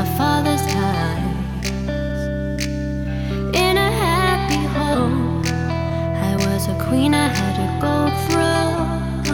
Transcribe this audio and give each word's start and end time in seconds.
my 0.00 0.06
father's 0.16 0.62
eyes. 0.62 2.26
In 3.54 3.76
a 3.76 3.90
happy 4.06 4.62
home, 4.78 5.42
I 6.28 6.36
was 6.36 6.68
a 6.68 6.74
queen, 6.86 7.12
I 7.12 7.28
had 7.28 7.56
a 7.66 7.68
gold 7.84 8.14
throne. 8.26 9.28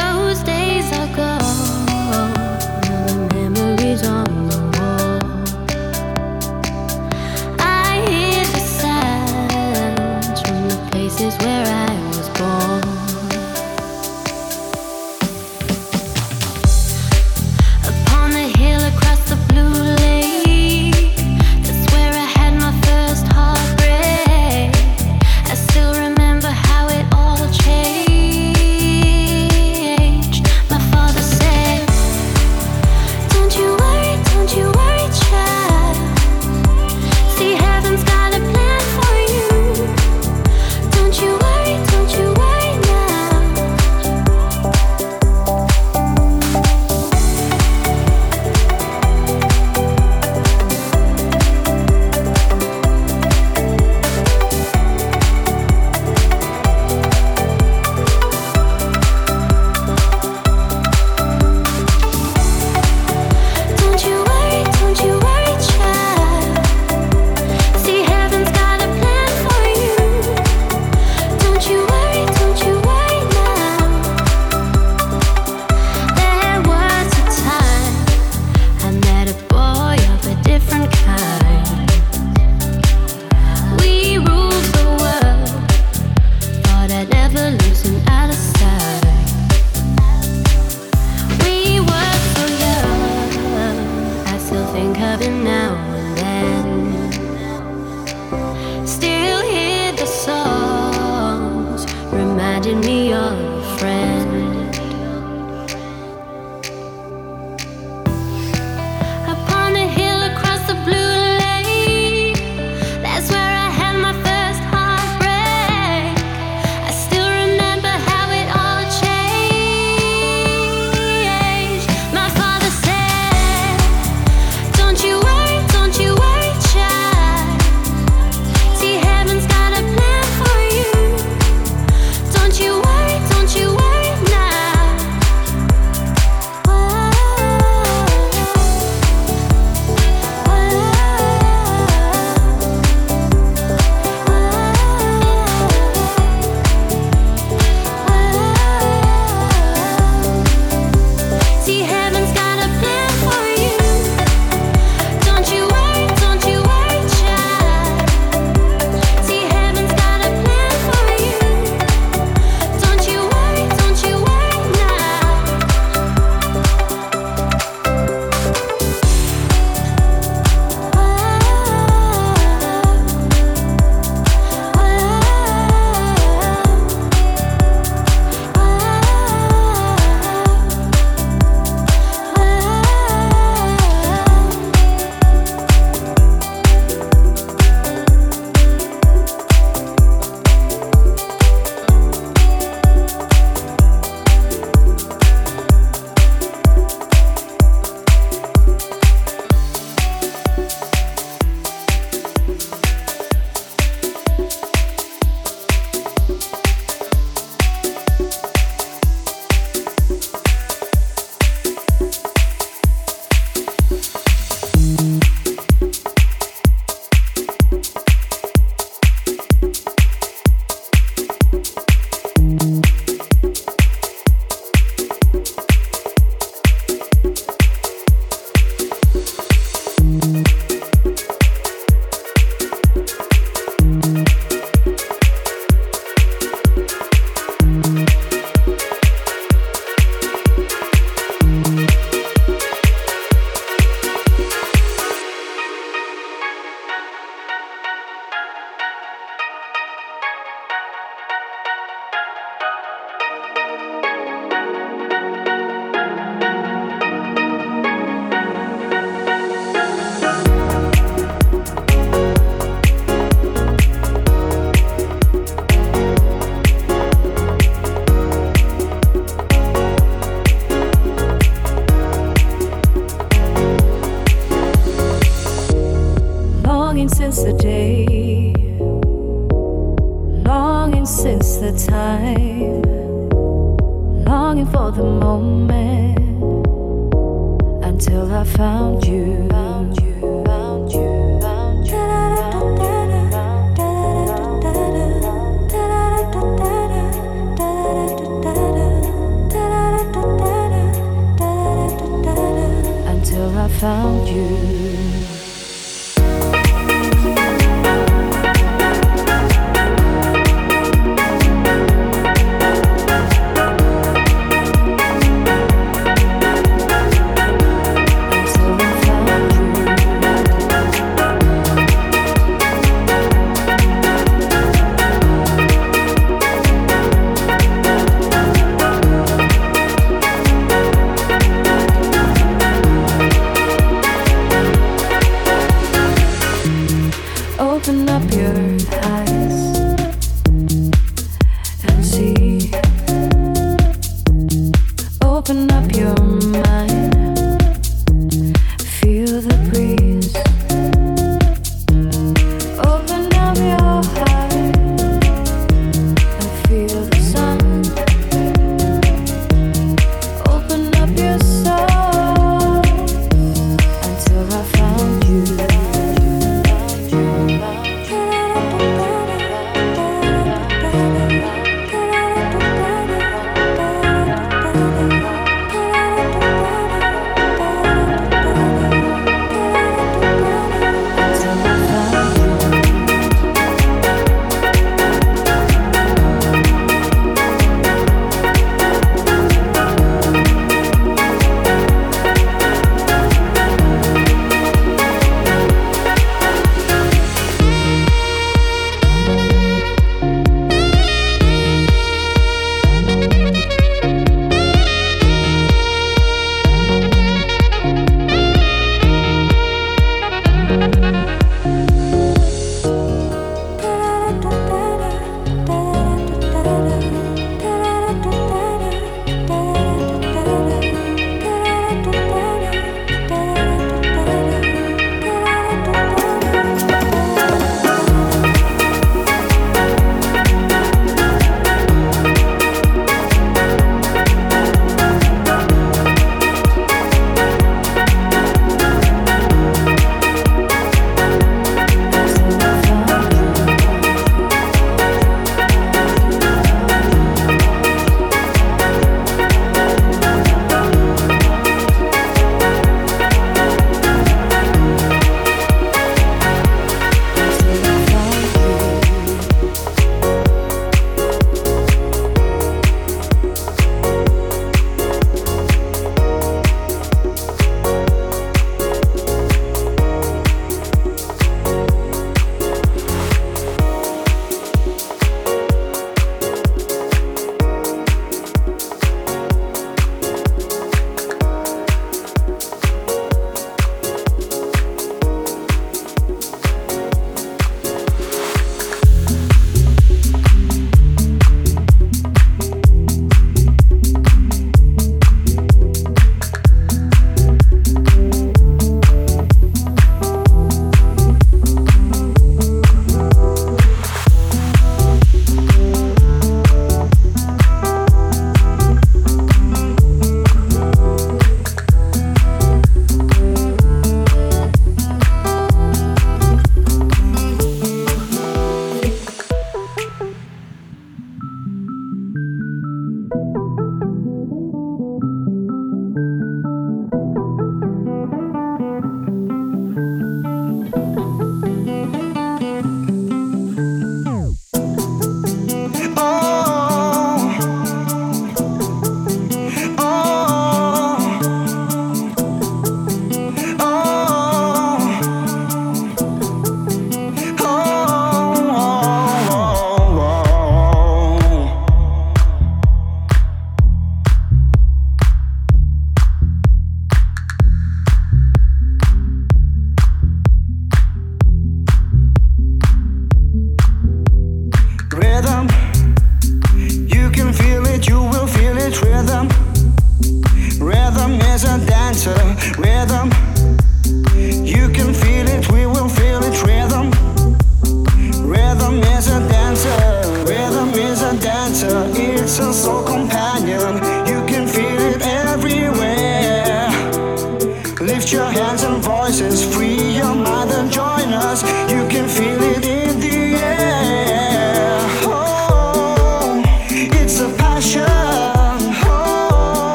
Those 0.00 0.42
days 0.42 0.86
are 0.98 1.10
gone, 1.14 1.86
now 1.86 2.96
the 3.06 3.14
memories 3.34 4.02
on 4.04 4.48
the 4.50 4.60
wall. 4.74 5.20
I 7.60 8.04
hear 8.08 8.44
the 8.56 8.62
sounds 8.80 10.38
from 10.40 10.60
the 10.68 10.78
places 10.90 11.36
where 11.44 11.66
I. 11.66 11.91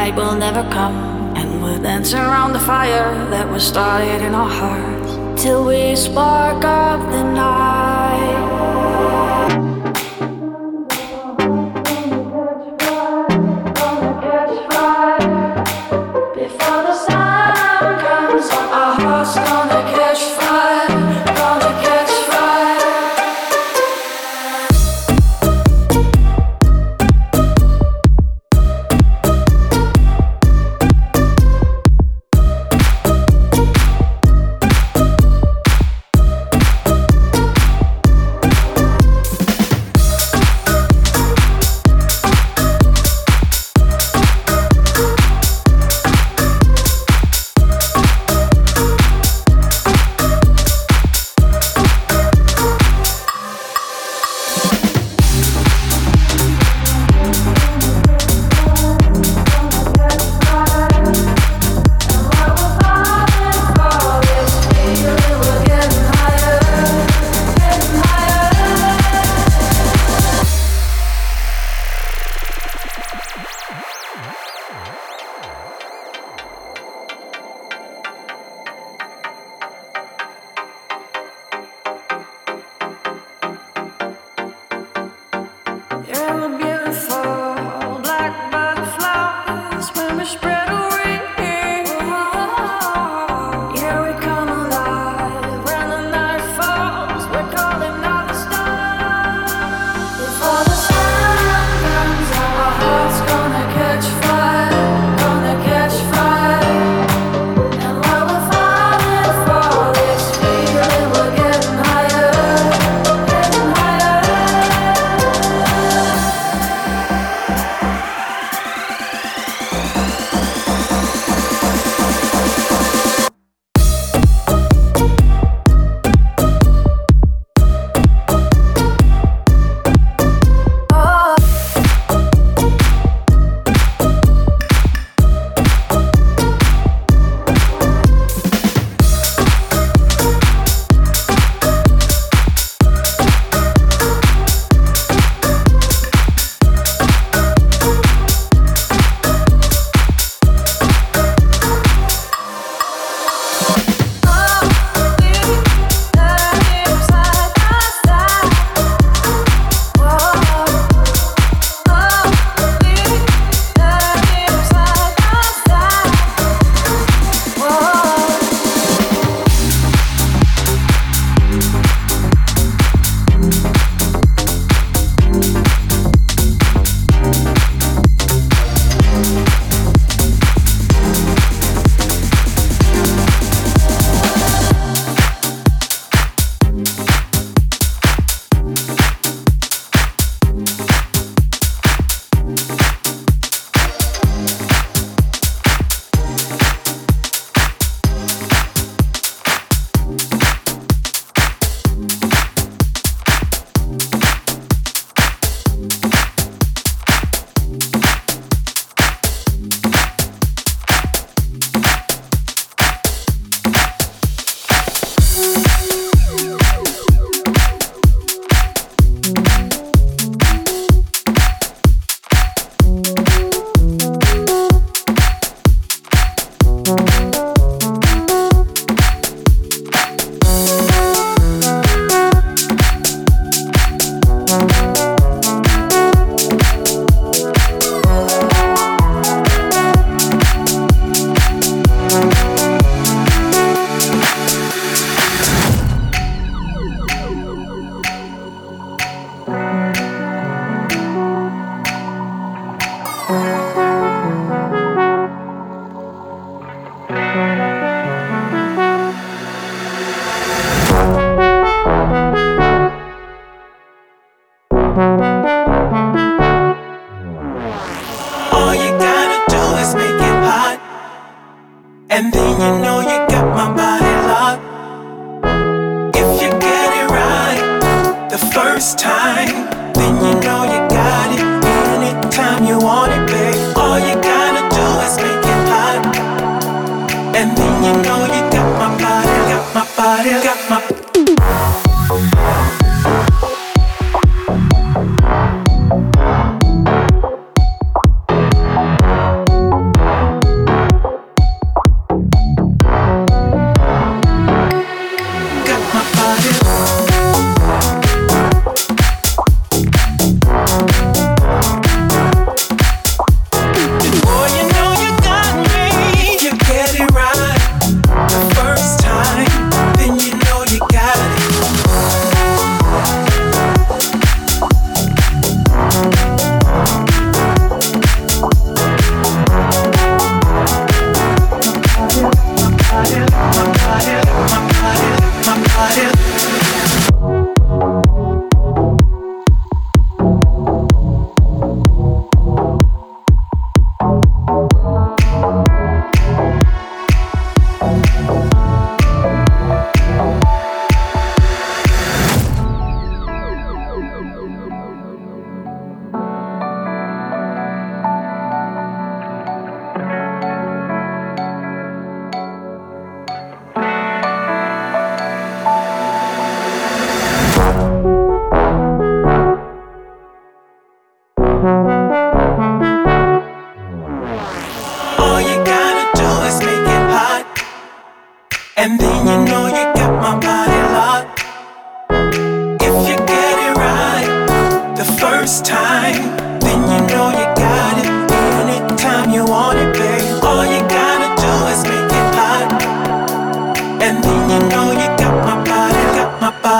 light 0.00 0.16
will 0.16 0.34
never 0.34 0.62
come. 0.70 0.96
And 1.36 1.62
we'll 1.62 1.82
dance 1.82 2.14
around 2.14 2.52
the 2.54 2.64
fire 2.72 3.12
that 3.34 3.46
was 3.52 3.62
started 3.72 4.20
in 4.26 4.34
our 4.34 4.52
hearts 4.60 5.42
till 5.42 5.66
we 5.66 5.94
spark 5.94 6.64
up 6.64 7.00
the 7.14 7.22
night. 7.22 7.79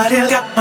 body 0.03 0.17
got 0.31 0.57
my 0.57 0.60